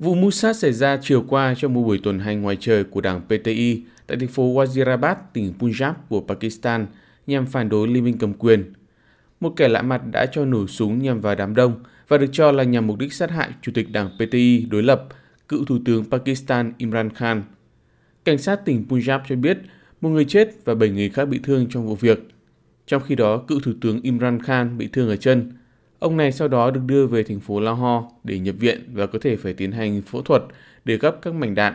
Vụ 0.00 0.14
mưu 0.14 0.30
sát 0.30 0.56
xảy 0.56 0.72
ra 0.72 0.98
chiều 1.02 1.24
qua 1.28 1.54
trong 1.54 1.74
một 1.74 1.82
buổi 1.82 2.00
tuần 2.02 2.18
hành 2.18 2.42
ngoài 2.42 2.56
trời 2.60 2.84
của 2.84 3.00
đảng 3.00 3.20
PTI 3.20 3.82
tại 4.06 4.18
thành 4.18 4.28
phố 4.28 4.54
Wazirabad, 4.54 5.14
tỉnh 5.32 5.54
Punjab 5.58 5.92
của 6.08 6.20
Pakistan 6.20 6.86
nhằm 7.26 7.46
phản 7.46 7.68
đối 7.68 7.88
liên 7.88 8.04
minh 8.04 8.18
cầm 8.18 8.32
quyền. 8.32 8.72
Một 9.40 9.52
kẻ 9.56 9.68
lạ 9.68 9.82
mặt 9.82 10.02
đã 10.12 10.26
cho 10.32 10.44
nổ 10.44 10.66
súng 10.66 11.02
nhằm 11.02 11.20
vào 11.20 11.34
đám 11.34 11.54
đông 11.54 11.74
và 12.08 12.18
được 12.18 12.26
cho 12.32 12.52
là 12.52 12.64
nhằm 12.64 12.86
mục 12.86 12.98
đích 12.98 13.12
sát 13.12 13.30
hại 13.30 13.50
Chủ 13.62 13.72
tịch 13.74 13.92
đảng 13.92 14.10
PTI 14.16 14.66
đối 14.70 14.82
lập, 14.82 15.08
cựu 15.48 15.64
Thủ 15.64 15.78
tướng 15.84 16.04
Pakistan 16.04 16.72
Imran 16.78 17.10
Khan. 17.10 17.42
Cảnh 18.24 18.38
sát 18.38 18.64
tỉnh 18.64 18.84
Punjab 18.88 19.20
cho 19.28 19.36
biết 19.36 19.58
một 20.00 20.08
người 20.08 20.24
chết 20.24 20.64
và 20.64 20.74
7 20.74 20.88
người 20.88 21.08
khác 21.08 21.24
bị 21.24 21.40
thương 21.42 21.66
trong 21.70 21.86
vụ 21.86 21.94
việc. 21.94 22.28
Trong 22.86 23.02
khi 23.02 23.14
đó, 23.14 23.36
cựu 23.36 23.60
Thủ 23.60 23.72
tướng 23.80 24.00
Imran 24.02 24.42
Khan 24.42 24.78
bị 24.78 24.88
thương 24.92 25.08
ở 25.08 25.16
chân. 25.16 25.52
Ông 26.00 26.16
này 26.16 26.32
sau 26.32 26.48
đó 26.48 26.70
được 26.70 26.80
đưa 26.86 27.06
về 27.06 27.22
thành 27.22 27.40
phố 27.40 27.60
Lahore 27.60 28.06
để 28.24 28.38
nhập 28.38 28.54
viện 28.58 28.90
và 28.92 29.06
có 29.06 29.18
thể 29.22 29.36
phải 29.36 29.52
tiến 29.52 29.72
hành 29.72 30.02
phẫu 30.02 30.22
thuật 30.22 30.42
để 30.84 30.96
gấp 30.96 31.16
các 31.22 31.34
mảnh 31.34 31.54
đạn. 31.54 31.74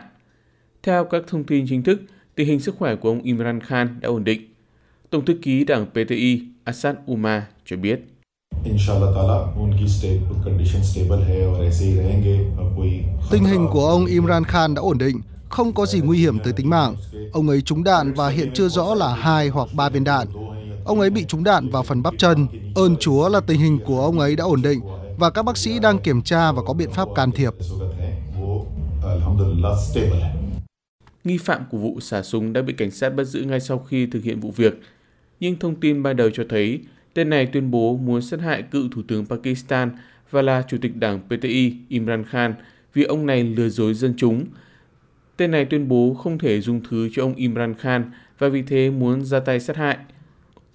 Theo 0.82 1.04
các 1.04 1.22
thông 1.26 1.44
tin 1.44 1.66
chính 1.68 1.82
thức, 1.82 2.00
tình 2.34 2.46
hình 2.46 2.60
sức 2.60 2.74
khỏe 2.78 2.96
của 2.96 3.08
ông 3.08 3.22
Imran 3.22 3.60
Khan 3.60 3.98
đã 4.00 4.08
ổn 4.08 4.24
định. 4.24 4.40
Tổng 5.10 5.24
thư 5.24 5.34
ký 5.42 5.64
đảng 5.64 5.86
PTI 5.86 6.42
Asad 6.64 6.96
Umar 7.12 7.42
cho 7.64 7.76
biết. 7.76 8.00
Tình 13.30 13.44
hình 13.44 13.66
của 13.72 13.86
ông 13.86 14.06
Imran 14.06 14.44
Khan 14.44 14.74
đã 14.74 14.82
ổn 14.82 14.98
định, 14.98 15.20
không 15.48 15.72
có 15.72 15.86
gì 15.86 16.00
nguy 16.00 16.18
hiểm 16.18 16.38
tới 16.38 16.52
tính 16.52 16.70
mạng. 16.70 16.94
Ông 17.32 17.48
ấy 17.48 17.62
trúng 17.62 17.84
đạn 17.84 18.12
và 18.12 18.28
hiện 18.28 18.50
chưa 18.54 18.68
rõ 18.68 18.94
là 18.94 19.14
hai 19.14 19.48
hoặc 19.48 19.68
ba 19.74 19.88
viên 19.88 20.04
đạn. 20.04 20.26
Ông 20.86 21.00
ấy 21.00 21.10
bị 21.10 21.24
trúng 21.24 21.44
đạn 21.44 21.68
vào 21.68 21.82
phần 21.82 22.02
bắp 22.02 22.14
chân. 22.18 22.46
Ơn 22.74 22.96
Chúa 22.96 23.28
là 23.28 23.40
tình 23.40 23.60
hình 23.60 23.78
của 23.84 24.00
ông 24.00 24.18
ấy 24.18 24.36
đã 24.36 24.44
ổn 24.44 24.62
định 24.62 24.80
và 25.18 25.30
các 25.30 25.42
bác 25.42 25.56
sĩ 25.56 25.78
đang 25.78 25.98
kiểm 25.98 26.22
tra 26.22 26.52
và 26.52 26.62
có 26.62 26.72
biện 26.74 26.90
pháp 26.90 27.08
can 27.14 27.30
thiệp. 27.32 27.52
Nghi 31.24 31.38
phạm 31.38 31.64
của 31.70 31.78
vụ 31.78 32.00
xả 32.00 32.22
súng 32.22 32.52
đã 32.52 32.62
bị 32.62 32.72
cảnh 32.72 32.90
sát 32.90 33.08
bắt 33.08 33.24
giữ 33.24 33.42
ngay 33.42 33.60
sau 33.60 33.78
khi 33.78 34.06
thực 34.06 34.22
hiện 34.22 34.40
vụ 34.40 34.50
việc. 34.50 34.80
Nhưng 35.40 35.56
thông 35.58 35.74
tin 35.74 36.02
ban 36.02 36.16
đầu 36.16 36.30
cho 36.30 36.42
thấy, 36.48 36.80
tên 37.14 37.30
này 37.30 37.46
tuyên 37.46 37.70
bố 37.70 37.96
muốn 37.96 38.22
sát 38.22 38.40
hại 38.40 38.62
cựu 38.62 38.88
Thủ 38.94 39.02
tướng 39.08 39.26
Pakistan 39.26 39.90
và 40.30 40.42
là 40.42 40.62
Chủ 40.68 40.76
tịch 40.82 40.96
đảng 40.96 41.20
PTI 41.20 41.76
Imran 41.88 42.24
Khan 42.24 42.54
vì 42.94 43.02
ông 43.02 43.26
này 43.26 43.44
lừa 43.44 43.68
dối 43.68 43.94
dân 43.94 44.14
chúng. 44.16 44.44
Tên 45.36 45.50
này 45.50 45.64
tuyên 45.64 45.88
bố 45.88 46.14
không 46.14 46.38
thể 46.38 46.60
dung 46.60 46.80
thứ 46.90 47.08
cho 47.12 47.22
ông 47.22 47.34
Imran 47.34 47.74
Khan 47.74 48.10
và 48.38 48.48
vì 48.48 48.62
thế 48.62 48.90
muốn 48.90 49.24
ra 49.24 49.40
tay 49.40 49.60
sát 49.60 49.76
hại. 49.76 49.98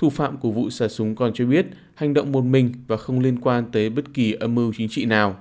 Thủ 0.02 0.10
phạm 0.10 0.38
của 0.38 0.52
vụ 0.52 0.70
xả 0.70 0.88
súng 0.88 1.16
còn 1.16 1.34
cho 1.34 1.46
biết 1.46 1.66
hành 1.96 2.14
động 2.14 2.32
một 2.32 2.42
mình 2.42 2.74
và 2.88 2.98
không 2.98 3.20
liên 3.20 3.38
quan 3.42 3.66
tới 3.72 3.90
bất 3.90 4.14
kỳ 4.14 4.34
âm 4.34 4.56
mưu 4.56 4.74
chính 4.78 4.90
trị 4.90 5.06
nào. 5.06 5.38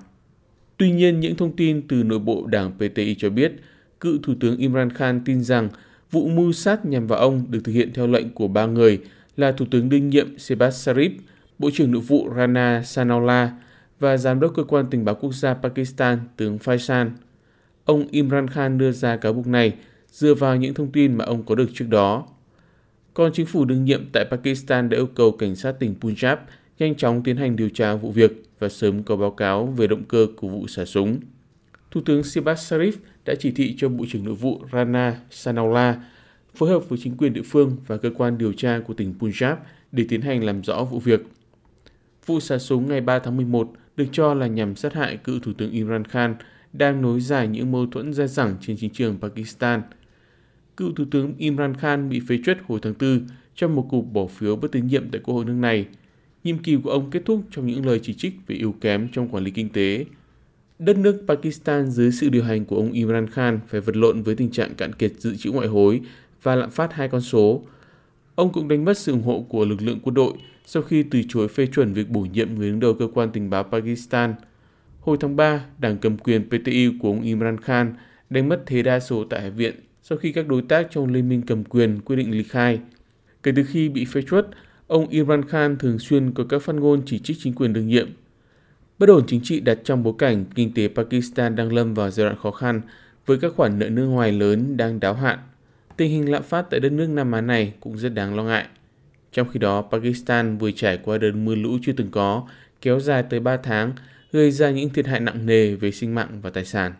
Tuy 0.77 0.91
nhiên, 0.91 1.19
những 1.19 1.35
thông 1.35 1.55
tin 1.55 1.87
từ 1.87 2.03
nội 2.03 2.19
bộ 2.19 2.45
đảng 2.47 2.71
PTI 2.71 3.15
cho 3.15 3.29
biết, 3.29 3.53
cựu 3.99 4.17
Thủ 4.23 4.33
tướng 4.39 4.57
Imran 4.57 4.89
Khan 4.89 5.21
tin 5.25 5.43
rằng 5.43 5.69
vụ 6.11 6.27
mưu 6.27 6.51
sát 6.51 6.85
nhằm 6.85 7.07
vào 7.07 7.19
ông 7.19 7.45
được 7.49 7.59
thực 7.63 7.71
hiện 7.71 7.93
theo 7.93 8.07
lệnh 8.07 8.29
của 8.29 8.47
ba 8.47 8.65
người 8.65 8.99
là 9.37 9.51
Thủ 9.51 9.65
tướng 9.71 9.89
đương 9.89 10.09
nhiệm 10.09 10.37
Sebas 10.37 10.89
Sharif, 10.89 11.11
Bộ 11.59 11.69
trưởng 11.73 11.91
Nội 11.91 12.01
vụ 12.01 12.29
Rana 12.35 12.83
Sanaullah 12.85 13.49
và 13.99 14.17
Giám 14.17 14.39
đốc 14.39 14.53
Cơ 14.55 14.63
quan 14.63 14.85
Tình 14.91 15.05
báo 15.05 15.15
Quốc 15.15 15.33
gia 15.33 15.53
Pakistan 15.53 16.19
tướng 16.37 16.57
Faisal. 16.57 17.09
Ông 17.85 18.07
Imran 18.11 18.47
Khan 18.47 18.77
đưa 18.77 18.91
ra 18.91 19.17
cáo 19.17 19.33
buộc 19.33 19.47
này 19.47 19.73
dựa 20.11 20.33
vào 20.33 20.55
những 20.55 20.73
thông 20.73 20.91
tin 20.91 21.15
mà 21.15 21.25
ông 21.25 21.43
có 21.43 21.55
được 21.55 21.69
trước 21.73 21.87
đó. 21.89 22.27
Còn 23.13 23.31
chính 23.33 23.45
phủ 23.45 23.65
đương 23.65 23.85
nhiệm 23.85 24.05
tại 24.13 24.25
Pakistan 24.31 24.89
đã 24.89 24.97
yêu 24.97 25.07
cầu 25.15 25.31
cảnh 25.31 25.55
sát 25.55 25.71
tỉnh 25.79 25.95
Punjab 26.01 26.37
nhanh 26.79 26.95
chóng 26.95 27.23
tiến 27.23 27.37
hành 27.37 27.55
điều 27.55 27.69
tra 27.69 27.95
vụ 27.95 28.11
việc 28.11 28.43
và 28.59 28.69
sớm 28.69 29.03
có 29.03 29.15
báo 29.15 29.31
cáo 29.31 29.65
về 29.65 29.87
động 29.87 30.03
cơ 30.03 30.27
của 30.37 30.47
vụ 30.47 30.67
xả 30.67 30.85
súng. 30.85 31.19
Thủ 31.91 32.01
tướng 32.05 32.21
Shehbaz 32.21 32.55
Sharif 32.55 32.91
đã 33.25 33.35
chỉ 33.39 33.51
thị 33.51 33.75
cho 33.77 33.89
Bộ 33.89 34.05
trưởng 34.09 34.23
Nội 34.23 34.35
vụ 34.35 34.61
Rana 34.71 35.19
Sanaullah 35.29 35.97
phối 36.55 36.69
hợp 36.69 36.89
với 36.89 36.99
chính 37.03 37.17
quyền 37.17 37.33
địa 37.33 37.41
phương 37.45 37.77
và 37.87 37.97
cơ 37.97 38.09
quan 38.17 38.37
điều 38.37 38.53
tra 38.53 38.79
của 38.87 38.93
tỉnh 38.93 39.13
Punjab 39.19 39.55
để 39.91 40.05
tiến 40.09 40.21
hành 40.21 40.43
làm 40.43 40.61
rõ 40.61 40.83
vụ 40.83 40.99
việc. 40.99 41.21
Vụ 42.25 42.39
xả 42.39 42.57
súng 42.57 42.89
ngày 42.89 43.01
3 43.01 43.19
tháng 43.19 43.37
11 43.37 43.71
được 43.97 44.05
cho 44.11 44.33
là 44.33 44.47
nhằm 44.47 44.75
sát 44.75 44.93
hại 44.93 45.17
cựu 45.17 45.39
Thủ 45.39 45.53
tướng 45.57 45.71
Imran 45.71 46.05
Khan, 46.05 46.35
đang 46.73 47.01
nối 47.01 47.21
dài 47.21 47.47
những 47.47 47.71
mâu 47.71 47.85
thuẫn 47.85 48.13
dai 48.13 48.27
dẳng 48.27 48.55
trên 48.61 48.77
chính 48.79 48.89
trường 48.89 49.17
Pakistan. 49.21 49.81
Cựu 50.77 50.93
Thủ 50.93 51.05
tướng 51.11 51.33
Imran 51.37 51.75
Khan 51.75 52.09
bị 52.09 52.21
phế 52.27 52.39
truất 52.45 52.57
hồi 52.67 52.79
tháng 52.81 52.93
4 52.99 53.27
trong 53.55 53.75
một 53.75 53.87
cuộc 53.89 54.01
bỏ 54.01 54.27
phiếu 54.27 54.55
bất 54.55 54.71
tín 54.71 54.87
nhiệm 54.87 55.09
tại 55.11 55.21
Quốc 55.23 55.35
hội 55.35 55.45
nước 55.45 55.53
này. 55.53 55.87
Nhiệm 56.43 56.57
kỳ 56.57 56.77
của 56.83 56.89
ông 56.89 57.09
kết 57.11 57.21
thúc 57.25 57.41
trong 57.51 57.67
những 57.67 57.85
lời 57.85 57.99
chỉ 58.03 58.13
trích 58.13 58.33
về 58.47 58.55
yếu 58.55 58.75
kém 58.81 59.07
trong 59.13 59.27
quản 59.29 59.43
lý 59.43 59.51
kinh 59.51 59.69
tế. 59.69 60.05
Đất 60.79 60.97
nước 60.97 61.23
Pakistan 61.27 61.91
dưới 61.91 62.11
sự 62.11 62.29
điều 62.29 62.43
hành 62.43 62.65
của 62.65 62.75
ông 62.75 62.91
Imran 62.91 63.27
Khan 63.27 63.59
phải 63.67 63.81
vật 63.81 63.95
lộn 63.95 64.21
với 64.21 64.35
tình 64.35 64.51
trạng 64.51 64.75
cạn 64.75 64.93
kiệt 64.93 65.11
dự 65.17 65.35
trữ 65.35 65.51
ngoại 65.51 65.67
hối 65.67 66.01
và 66.43 66.55
lạm 66.55 66.71
phát 66.71 66.93
hai 66.93 67.07
con 67.07 67.21
số. 67.21 67.61
Ông 68.35 68.53
cũng 68.53 68.67
đánh 68.67 68.85
mất 68.85 68.97
sự 68.97 69.11
ủng 69.11 69.23
hộ 69.23 69.45
của 69.49 69.65
lực 69.65 69.81
lượng 69.81 69.99
quân 70.03 70.13
đội 70.13 70.33
sau 70.65 70.83
khi 70.83 71.03
từ 71.03 71.21
chối 71.27 71.47
phê 71.47 71.67
chuẩn 71.67 71.93
việc 71.93 72.09
bổ 72.09 72.21
nhiệm 72.21 72.55
người 72.55 72.69
đứng 72.69 72.79
đầu 72.79 72.93
cơ 72.93 73.07
quan 73.13 73.29
tình 73.31 73.49
báo 73.49 73.63
Pakistan. 73.63 74.35
Hồi 74.99 75.17
tháng 75.19 75.35
3, 75.35 75.65
đảng 75.79 75.97
cầm 75.97 76.17
quyền 76.17 76.49
PTI 76.49 76.89
của 76.99 77.09
ông 77.09 77.21
Imran 77.21 77.57
Khan 77.57 77.93
đánh 78.29 78.49
mất 78.49 78.63
thế 78.65 78.83
đa 78.83 78.99
số 78.99 79.23
tại 79.23 79.41
Hạ 79.41 79.49
viện 79.49 79.75
sau 80.03 80.17
khi 80.17 80.31
các 80.31 80.47
đối 80.47 80.61
tác 80.61 80.87
trong 80.91 81.13
liên 81.13 81.29
minh 81.29 81.41
cầm 81.47 81.63
quyền 81.63 82.01
quyết 82.01 82.15
định 82.15 82.31
ly 82.31 82.43
khai. 82.43 82.79
Kể 83.43 83.51
từ 83.55 83.63
khi 83.63 83.89
bị 83.89 84.05
phê 84.05 84.21
truất, 84.21 84.47
ông 84.87 85.07
Imran 85.07 85.47
Khan 85.47 85.77
thường 85.77 85.99
xuyên 85.99 86.31
có 86.31 86.43
các 86.49 86.61
phát 86.61 86.75
ngôn 86.75 87.01
chỉ 87.05 87.19
trích 87.19 87.37
chính 87.39 87.53
quyền 87.53 87.73
đương 87.73 87.87
nhiệm. 87.87 88.09
Bất 88.99 89.09
ổn 89.09 89.23
chính 89.27 89.41
trị 89.43 89.59
đặt 89.59 89.77
trong 89.83 90.03
bối 90.03 90.13
cảnh 90.17 90.45
kinh 90.55 90.73
tế 90.73 90.87
Pakistan 90.87 91.55
đang 91.55 91.73
lâm 91.73 91.93
vào 91.93 92.09
giai 92.09 92.25
đoạn 92.25 92.37
khó 92.37 92.51
khăn 92.51 92.81
với 93.25 93.37
các 93.37 93.53
khoản 93.55 93.79
nợ 93.79 93.89
nước 93.89 94.05
ngoài 94.05 94.31
lớn 94.31 94.77
đang 94.77 94.99
đáo 94.99 95.13
hạn. 95.13 95.39
Tình 95.97 96.11
hình 96.11 96.31
lạm 96.31 96.43
phát 96.43 96.61
tại 96.69 96.79
đất 96.79 96.91
nước 96.91 97.07
Nam 97.07 97.31
Á 97.31 97.41
này 97.41 97.73
cũng 97.79 97.97
rất 97.97 98.09
đáng 98.09 98.35
lo 98.35 98.43
ngại. 98.43 98.65
Trong 99.31 99.49
khi 99.49 99.59
đó, 99.59 99.81
Pakistan 99.91 100.57
vừa 100.57 100.71
trải 100.71 100.97
qua 100.97 101.17
đợt 101.17 101.31
mưa 101.31 101.55
lũ 101.55 101.77
chưa 101.81 101.91
từng 101.91 102.11
có, 102.11 102.47
kéo 102.81 102.99
dài 102.99 103.23
tới 103.23 103.39
3 103.39 103.57
tháng, 103.57 103.93
gây 104.31 104.51
ra 104.51 104.71
những 104.71 104.89
thiệt 104.89 105.07
hại 105.07 105.19
nặng 105.19 105.45
nề 105.45 105.75
về 105.75 105.91
sinh 105.91 106.15
mạng 106.15 106.39
và 106.41 106.49
tài 106.49 106.65
sản. 106.65 106.93